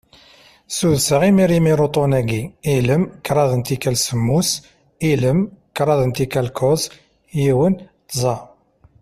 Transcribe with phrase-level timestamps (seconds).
[0.77, 2.41] Suddseɣ imir imir uṭṭun-agi:
[2.75, 4.49] ilem, kraḍ n tikal semmus,
[5.11, 5.39] ilem,
[5.77, 6.83] kraḍ n tikal kuẓ,
[7.41, 7.75] yiwen,
[8.09, 8.37] tẓa.